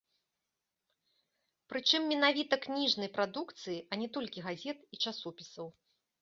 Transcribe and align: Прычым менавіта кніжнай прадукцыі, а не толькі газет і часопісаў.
Прычым 1.73 2.01
менавіта 2.11 2.55
кніжнай 2.65 3.09
прадукцыі, 3.19 3.77
а 3.91 4.01
не 4.05 4.09
толькі 4.17 4.45
газет 4.49 4.79
і 4.97 5.01
часопісаў. 5.05 5.65